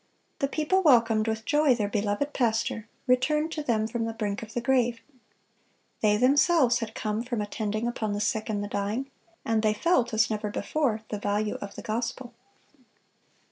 [0.39, 4.55] The people welcomed with joy their beloved pastor, returned to them from the brink of
[4.55, 4.99] the grave.
[6.01, 9.11] They themselves had come from attending upon the sick and the dying,
[9.45, 12.33] and they felt, as never before, the value of the gospel.